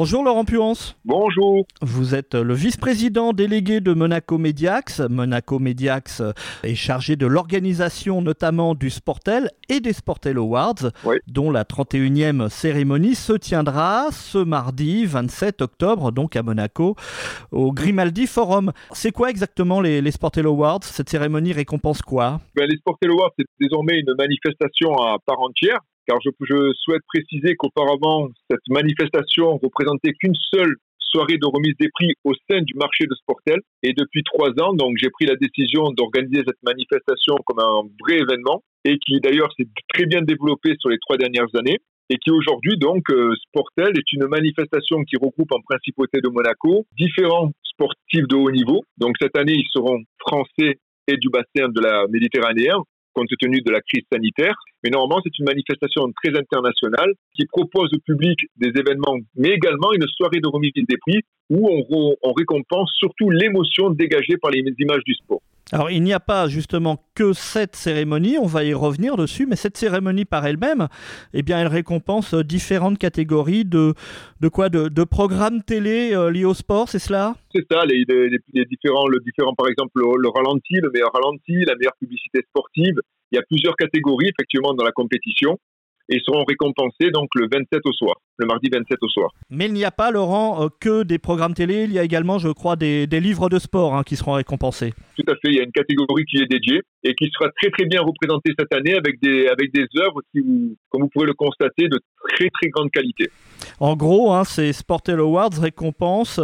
[0.00, 0.96] Bonjour Laurent Puance.
[1.04, 1.66] Bonjour.
[1.82, 5.00] Vous êtes le vice-président délégué de Monaco Mediax.
[5.00, 6.22] Monaco Mediax
[6.62, 10.92] est chargé de l'organisation notamment du Sportel et des Sportel Awards,
[11.26, 16.94] dont la 31e cérémonie se tiendra ce mardi 27 octobre, donc à Monaco,
[17.50, 18.70] au Grimaldi Forum.
[18.92, 20.84] C'est quoi exactement les, les Sportel Awards?
[20.84, 22.40] Cette cérémonie récompense quoi?
[22.54, 27.02] Ben, Les Sportel Awards, c'est désormais une manifestation à part entière car je, je souhaite
[27.06, 30.74] préciser qu'auparavant, cette manifestation représentait qu'une seule
[31.10, 33.60] soirée de remise des prix au sein du marché de Sportel.
[33.82, 38.18] Et depuis trois ans, donc, j'ai pris la décision d'organiser cette manifestation comme un vrai
[38.18, 41.78] événement et qui d'ailleurs s'est très bien développé sur les trois dernières années
[42.10, 46.86] et qui aujourd'hui donc euh, Sportel est une manifestation qui regroupe en principauté de Monaco
[46.96, 48.82] différents sportifs de haut niveau.
[48.96, 52.70] Donc cette année, ils seront français et du bassin de la Méditerranée
[53.18, 54.54] compte tenu de la crise sanitaire.
[54.84, 59.92] Mais normalement, c'est une manifestation très internationale qui propose au public des événements, mais également
[59.92, 64.62] une soirée de remise des prix où on, on récompense surtout l'émotion dégagée par les
[64.78, 65.40] images du sport.
[65.70, 69.56] Alors il n'y a pas justement que cette cérémonie, on va y revenir dessus, mais
[69.56, 70.88] cette cérémonie par elle-même,
[71.34, 73.92] eh bien elle récompense différentes catégories de,
[74.40, 77.34] de quoi de, programmes télé euh, liés au sport, c'est cela?
[77.54, 78.04] C'est ça, les,
[78.64, 82.96] différents, le différent par exemple le, ralenti, le meilleur ralenti, la meilleure publicité sportive.
[83.30, 85.58] Il y a plusieurs catégories effectivement dans la compétition
[86.08, 89.30] et seront récompensés donc le 27 au soir, le mardi 27 au soir.
[89.50, 92.38] Mais il n'y a pas, Laurent, euh, que des programmes télé, il y a également,
[92.38, 94.94] je crois, des, livres de sport hein, qui seront récompensés.
[95.16, 97.70] Tout à fait, il y a une catégorie qui est dédiée et qui sera très
[97.70, 101.34] très bien représentée cette année avec des, avec des œuvres qui, comme vous pouvez le
[101.34, 103.28] constater, de très très grande qualité.
[103.80, 106.40] En gros, hein, ces Sportel Awards récompensent,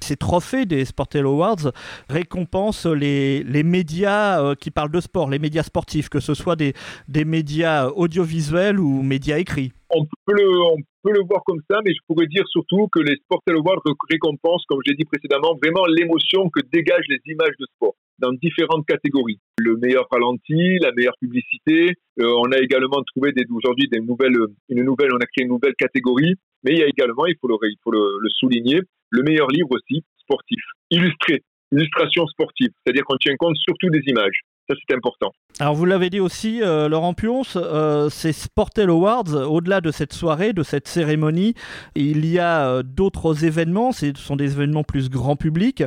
[0.00, 1.72] ces trophées des Sportel Awards
[2.08, 6.56] récompensent les, les médias euh, qui parlent de sport, les médias sportifs, que ce soit
[6.56, 6.74] des,
[7.08, 9.72] des médias audiovisuels ou médias écrits.
[9.90, 13.80] On peut, le, voir comme ça, mais je pourrais dire surtout que les Sportel Awards
[14.10, 18.86] récompensent, comme j'ai dit précédemment, vraiment l'émotion que dégagent les images de sport dans différentes
[18.86, 19.38] catégories.
[19.58, 21.94] Le meilleur ralenti, la meilleure publicité.
[22.20, 24.36] Euh, on a également trouvé aujourd'hui une nouvelle,
[24.70, 26.34] on a créé une nouvelle catégorie.
[26.64, 30.60] Mais il y a également, il faut le souligner, le meilleur livre aussi sportif,
[30.90, 34.40] illustré, illustration sportive, c'est-à-dire qu'on tient compte surtout des images.
[34.68, 35.32] Ça, c'est important.
[35.60, 40.12] Alors, vous l'avez dit aussi, euh, Laurent Pionce, euh, ces Sportel Awards, au-delà de cette
[40.12, 41.54] soirée, de cette cérémonie,
[41.94, 43.92] il y a euh, d'autres événements.
[43.92, 45.84] Ce sont des événements plus grand public.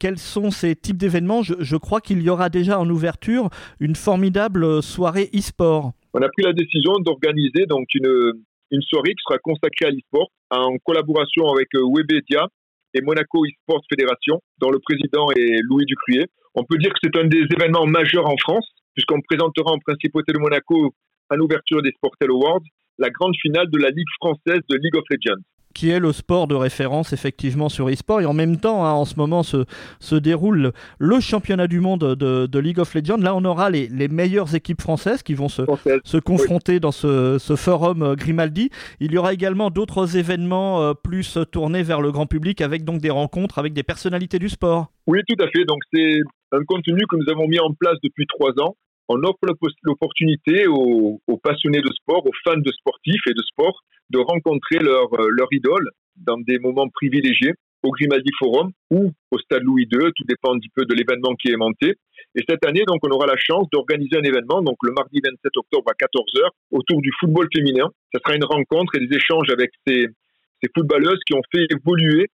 [0.00, 1.42] Quels sont ces types d'événements?
[1.42, 5.92] Je, je, crois qu'il y aura déjà en ouverture une formidable soirée e-sport.
[6.12, 8.32] On a pris la décision d'organiser donc une,
[8.72, 12.48] une soirée qui sera consacrée à l'e-sport en collaboration avec Webedia
[12.94, 16.26] et Monaco e-sport Fédération, dont le président est Louis Ducruyer.
[16.54, 20.32] On peut dire que c'est un des événements majeurs en France, puisqu'on présentera en principauté
[20.32, 20.94] de Monaco,
[21.30, 22.62] à l'ouverture des Sportel Awards,
[22.98, 25.42] la grande finale de la Ligue française de League of Legends
[25.74, 28.20] qui est le sport de référence effectivement sur eSport.
[28.20, 29.64] Et en même temps, hein, en ce moment, se,
[29.98, 33.18] se déroule le championnat du monde de, de, League of Legends.
[33.18, 35.62] Là, on aura les, les meilleures équipes françaises qui vont se,
[36.04, 38.70] se confronter dans ce, ce, forum euh, Grimaldi.
[39.00, 43.00] Il y aura également d'autres événements euh, plus tournés vers le grand public avec donc
[43.00, 44.92] des rencontres avec des personnalités du sport.
[45.06, 45.64] Oui, tout à fait.
[45.64, 46.20] Donc c'est
[46.54, 48.76] un contenu que nous avons mis en place depuis trois ans
[49.08, 49.40] on offre
[49.82, 55.12] l'opportunité aux, passionnés de sport, aux fans de sportifs et de sport, de rencontrer leur,
[55.14, 60.24] euh, idole dans des moments privilégiés au Grimaldi Forum ou au Stade Louis II, tout
[60.26, 61.96] dépend un petit peu de l'événement qui est monté.
[62.34, 65.56] Et cette année, donc, on aura la chance d'organiser un événement, donc le mardi 27
[65.56, 67.90] octobre à 14h, autour du football féminin.
[68.14, 70.06] Ce sera une rencontre et des échanges avec ces
[70.74, 72.28] footballeuses qui ont fait évoluer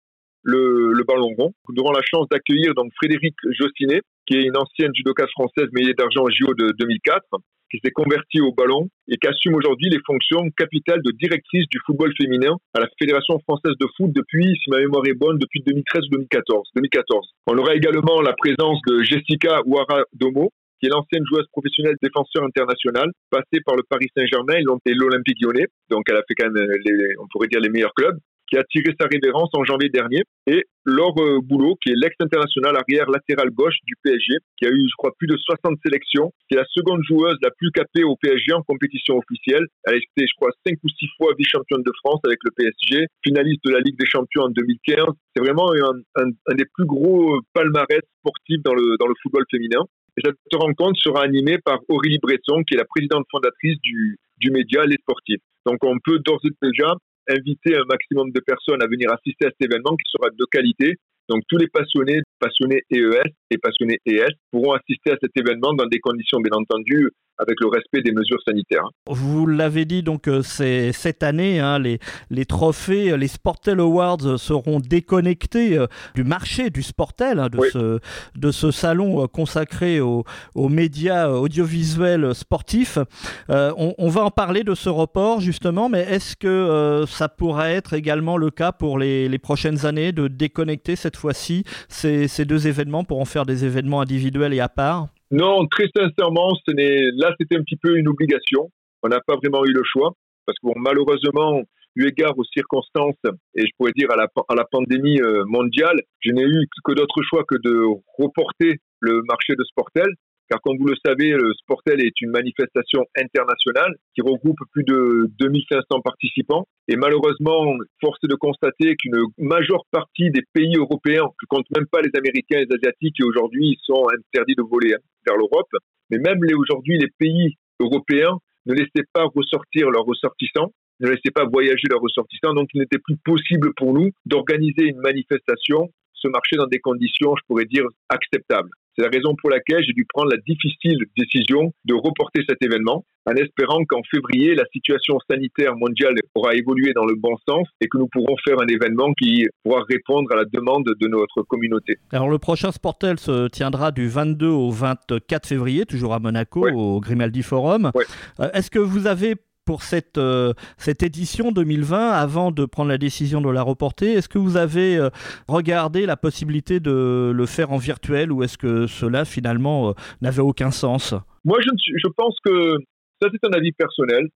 [0.43, 1.51] le, ballon rond.
[1.69, 5.93] Nous aurons la chance d'accueillir donc Frédéric Jostinet, qui est une ancienne judoka française médaillée
[5.93, 7.25] d'argent au JO de 2004,
[7.71, 11.79] qui s'est convertie au ballon et qui assume aujourd'hui les fonctions capitales de directrice du
[11.85, 15.61] football féminin à la Fédération française de foot depuis, si ma mémoire est bonne, depuis
[15.65, 16.69] 2013 ou 2014.
[16.75, 17.29] 2014.
[17.47, 20.49] On aura également la présence de Jessica Ouara Domo,
[20.79, 24.55] qui est l'ancienne joueuse professionnelle défenseur internationale, passée par le Paris Saint-Germain
[24.85, 25.67] et l'Olympique lyonnais.
[25.89, 28.17] Donc elle a fait quand même, les, on pourrait dire, les meilleurs clubs
[28.49, 32.75] qui a tiré sa révérence en janvier dernier, et Laure euh, Boulot, qui est l'ex-international
[32.75, 36.55] arrière latéral gauche du PSG, qui a eu, je crois, plus de 60 sélections, qui
[36.55, 39.67] est la seconde joueuse la plus capée au PSG en compétition officielle.
[39.85, 43.07] Elle a été, je crois, cinq ou six fois vice-championne de France avec le PSG,
[43.23, 45.05] finaliste de la Ligue des Champions en 2015.
[45.35, 49.83] C'est vraiment un, un, des plus gros palmarès sportifs dans le, dans le football féminin.
[50.17, 54.51] Et cette rencontre sera animée par Aurélie Bresson, qui est la présidente fondatrice du, du
[54.51, 55.41] média Les Sportifs.
[55.65, 56.95] Donc on peut d'ores et déjà
[57.29, 60.95] inviter un maximum de personnes à venir assister à cet événement qui sera de qualité.
[61.29, 65.85] Donc tous les passionnés, passionnés EES et passionnés ES pourront assister à cet événement dans
[65.85, 67.09] des conditions bien entendu
[67.39, 68.83] avec le respect des mesures sanitaires.
[69.07, 71.99] Vous l'avez dit, donc euh, c'est cette année, hein, les,
[72.29, 77.99] les trophées, les Sportel Awards seront déconnectés euh, du marché du Sportel, hein, de, ce,
[78.35, 80.23] de ce salon euh, consacré aux,
[80.55, 82.99] médias audiovisuels sportifs.
[83.47, 88.37] on, va en parler de ce report justement, mais est-ce que ça pourrait être également
[88.37, 93.03] le cas pour les, les prochaines années de déconnecter cette fois-ci ces, ces deux événements
[93.03, 95.07] pour en faire des événements individuels et à part?
[95.31, 98.71] Non, très sincèrement, ce n'est là c'était un petit peu une obligation.
[99.03, 100.13] On n'a pas vraiment eu le choix
[100.45, 101.61] parce que bon, malheureusement,
[101.95, 103.21] eu égard aux circonstances
[103.55, 106.93] et je pourrais dire à la, à la pandémie euh, mondiale, je n'ai eu que
[106.93, 107.83] d'autre choix que de
[108.17, 110.07] reporter le marché de Sportel
[110.49, 115.29] car comme vous le savez, le Sportel est une manifestation internationale qui regroupe plus de
[115.39, 116.65] 2500 participants.
[116.87, 121.85] Et malheureusement, force est de constater qu'une majeure partie des pays européens, je compte même
[121.85, 125.69] pas les Américains et les Asiatiques qui aujourd'hui sont interdits de voler hein, vers l'Europe,
[126.09, 131.45] mais même aujourd'hui les pays européens ne laissaient pas ressortir leurs ressortissants ne laissaient pas
[131.45, 136.57] voyager leurs ressortissants, donc il n'était plus possible pour nous d'organiser une manifestation, ce marché
[136.57, 138.69] dans des conditions, je pourrais dire, acceptables.
[138.99, 143.05] C'est la raison pour laquelle j'ai dû prendre la difficile décision de reporter cet événement
[143.25, 147.87] en espérant qu'en février, la situation sanitaire mondiale aura évolué dans le bon sens et
[147.87, 151.97] que nous pourrons faire un événement qui pourra répondre à la demande de notre communauté.
[152.11, 156.99] Alors le prochain Sportel se tiendra du 22 au 24 février, toujours à Monaco, au
[156.99, 157.91] Grimaldi Forum.
[158.39, 159.35] Euh, est-ce que vous avez
[159.69, 164.27] pour cette, euh, cette édition 2020 avant de prendre la décision de la reporter Est-ce
[164.27, 165.11] que vous avez euh,
[165.47, 170.41] regardé la possibilité de le faire en virtuel ou est-ce que cela finalement euh, n'avait
[170.41, 171.13] aucun sens?
[171.45, 172.77] Moi, je, je pense que
[173.21, 174.29] ça, c'est un avis personnel.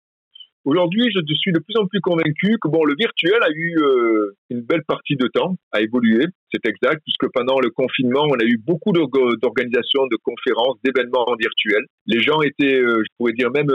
[0.65, 3.79] Aujourd'hui, je suis de plus en plus convaincu que bon, le virtuel a eu
[4.49, 8.43] une belle partie de temps à évoluer, c'est exact, puisque pendant le confinement, on a
[8.43, 11.81] eu beaucoup d'organisations, de conférences, d'événements en virtuel.
[12.05, 13.71] Les gens étaient, je pourrais dire même,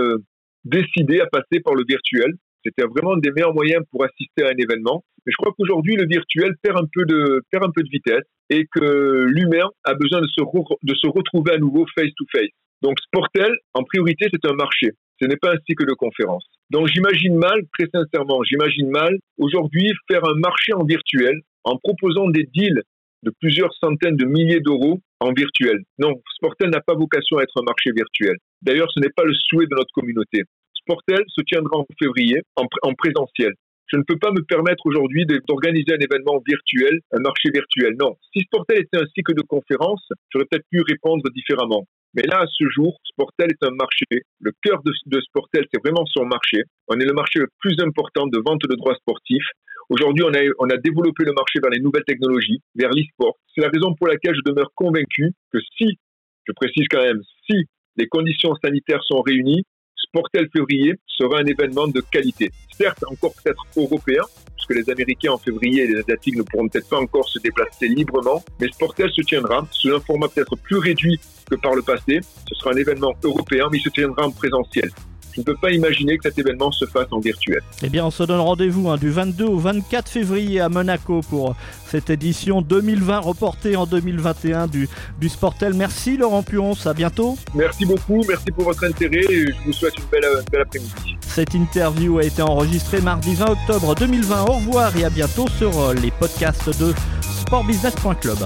[0.66, 2.32] décidé à passer par le virtuel.
[2.64, 5.04] C'était vraiment des meilleurs moyens pour assister à un événement.
[5.24, 8.26] Mais je crois qu'aujourd'hui, le virtuel perd un peu de, perd un peu de vitesse
[8.50, 12.54] et que l'humain a besoin de se, de se retrouver à nouveau face-to-face.
[12.82, 14.90] Donc Sportel, en priorité, c'est un marché.
[15.20, 16.44] Ce n'est pas un cycle de conférence.
[16.70, 22.28] Donc j'imagine mal, très sincèrement, j'imagine mal aujourd'hui faire un marché en virtuel en proposant
[22.28, 22.82] des deals
[23.22, 25.78] de plusieurs centaines de milliers d'euros en virtuel.
[25.98, 28.36] Non, Sportel n'a pas vocation à être un marché virtuel.
[28.62, 30.42] D'ailleurs, ce n'est pas le souhait de notre communauté.
[30.86, 33.52] Sportel se tiendra en février en, présentiel.
[33.88, 37.96] Je ne peux pas me permettre aujourd'hui d'organiser un événement virtuel, un marché virtuel.
[38.00, 38.14] Non.
[38.32, 41.84] Si Sportel était un cycle de conférences, j'aurais peut-être pu répondre différemment.
[42.14, 44.06] Mais là, à ce jour, Sportel est un marché.
[44.40, 46.62] Le cœur de, Sportel, c'est vraiment son marché.
[46.86, 49.50] On est le marché le plus important de vente de droits sportifs.
[49.90, 53.34] Aujourd'hui, on a développé le marché vers les nouvelles technologies, vers l'e-sport.
[53.54, 55.98] C'est la raison pour laquelle je demeure convaincu que si,
[56.44, 57.66] je précise quand même, si
[57.96, 59.62] les conditions sanitaires sont réunies,
[60.08, 62.50] Sportel février sera un événement de qualité.
[62.76, 64.22] Certes, encore peut-être européen,
[64.54, 67.88] puisque les Américains en février et les Asiatiques ne pourront peut-être pas encore se déplacer
[67.88, 71.18] librement, mais Sportel se tiendra sous un format peut-être plus réduit
[71.50, 72.20] que par le passé.
[72.48, 74.90] Ce sera un événement européen, mais il se tiendra en présentiel
[75.36, 77.60] je ne peux pas imaginer que cet événement se fasse en virtuel.
[77.82, 81.54] Eh bien, on se donne rendez-vous hein, du 22 au 24 février à Monaco pour
[81.86, 84.88] cette édition 2020 reportée en 2021 du,
[85.20, 85.74] du Sportel.
[85.74, 87.36] Merci Laurent Puons, à bientôt.
[87.54, 91.16] Merci beaucoup, merci pour votre intérêt et je vous souhaite une belle, belle après-midi.
[91.20, 94.42] Cette interview a été enregistrée mardi 20 octobre 2020.
[94.44, 98.38] Au revoir et à bientôt sur euh, les podcasts de sportbusiness.club.